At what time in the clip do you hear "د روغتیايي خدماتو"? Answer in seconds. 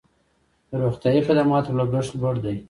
0.69-1.77